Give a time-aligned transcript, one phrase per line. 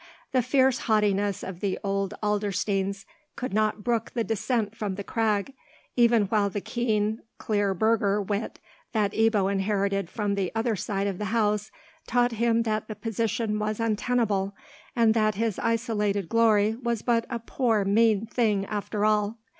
[0.31, 3.05] The fierce haughtiness of the old Adlersteins
[3.35, 5.53] could not brook the descent from the crag,
[5.95, 8.57] even while the keen, clear burgher wit
[8.93, 11.69] that Ebbo inherited from the other side of the house
[12.07, 14.55] taught him that the position was untenable,
[14.95, 19.37] and that his isolated glory was but a poor mean thing after all.